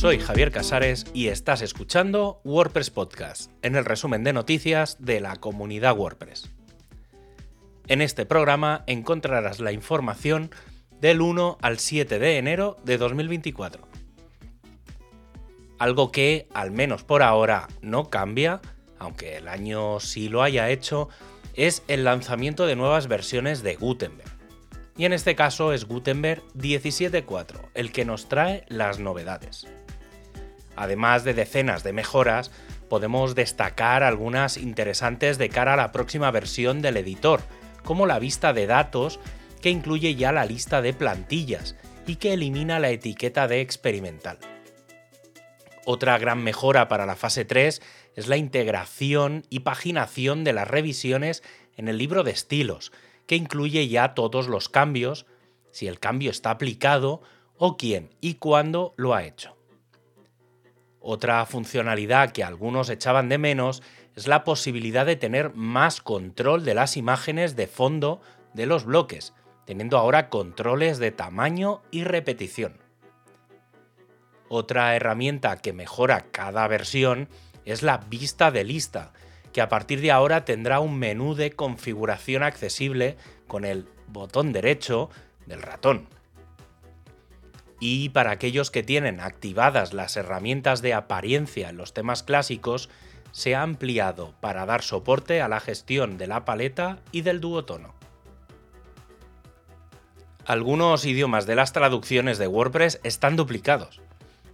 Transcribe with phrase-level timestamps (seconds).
[0.00, 5.36] Soy Javier Casares y estás escuchando WordPress Podcast, en el resumen de noticias de la
[5.36, 6.48] comunidad WordPress.
[7.86, 10.52] En este programa encontrarás la información
[11.02, 13.86] del 1 al 7 de enero de 2024.
[15.78, 18.62] Algo que, al menos por ahora, no cambia,
[18.98, 21.10] aunque el año sí lo haya hecho,
[21.52, 24.30] es el lanzamiento de nuevas versiones de Gutenberg
[25.00, 29.66] y en este caso es Gutenberg 17.4 el que nos trae las novedades.
[30.80, 32.50] Además de decenas de mejoras,
[32.88, 37.42] podemos destacar algunas interesantes de cara a la próxima versión del editor,
[37.84, 39.20] como la vista de datos
[39.60, 41.76] que incluye ya la lista de plantillas
[42.06, 44.38] y que elimina la etiqueta de experimental.
[45.84, 47.82] Otra gran mejora para la fase 3
[48.16, 51.42] es la integración y paginación de las revisiones
[51.76, 52.90] en el libro de estilos,
[53.26, 55.26] que incluye ya todos los cambios,
[55.72, 57.20] si el cambio está aplicado
[57.58, 59.59] o quién y cuándo lo ha hecho.
[61.12, 63.82] Otra funcionalidad que algunos echaban de menos
[64.14, 68.20] es la posibilidad de tener más control de las imágenes de fondo
[68.54, 72.78] de los bloques, teniendo ahora controles de tamaño y repetición.
[74.48, 77.28] Otra herramienta que mejora cada versión
[77.64, 79.12] es la vista de lista,
[79.52, 83.16] que a partir de ahora tendrá un menú de configuración accesible
[83.48, 85.10] con el botón derecho
[85.46, 86.19] del ratón.
[87.80, 92.90] Y para aquellos que tienen activadas las herramientas de apariencia en los temas clásicos,
[93.32, 97.94] se ha ampliado para dar soporte a la gestión de la paleta y del duotono.
[100.44, 104.00] Algunos idiomas de las traducciones de WordPress están duplicados.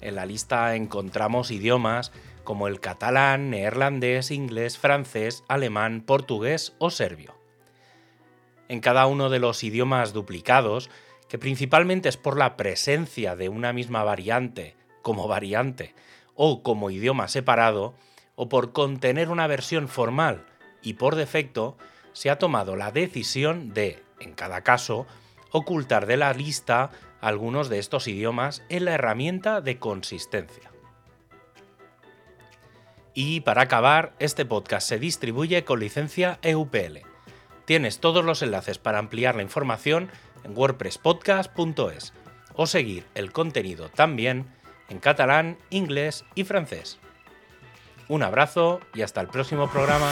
[0.00, 7.34] En la lista encontramos idiomas como el catalán, neerlandés, inglés, francés, alemán, portugués o serbio.
[8.68, 10.90] En cada uno de los idiomas duplicados,
[11.28, 15.94] que principalmente es por la presencia de una misma variante como variante
[16.34, 17.94] o como idioma separado,
[18.36, 20.44] o por contener una versión formal
[20.82, 21.76] y por defecto,
[22.12, 25.06] se ha tomado la decisión de, en cada caso,
[25.50, 26.90] ocultar de la lista
[27.20, 30.70] algunos de estos idiomas en la herramienta de consistencia.
[33.14, 36.98] Y para acabar, este podcast se distribuye con licencia EUPL.
[37.64, 40.10] Tienes todos los enlaces para ampliar la información
[40.44, 42.12] en wordpresspodcast.es
[42.54, 44.46] o seguir el contenido también
[44.88, 46.98] en catalán, inglés y francés.
[48.08, 50.10] Un abrazo y hasta el próximo programa.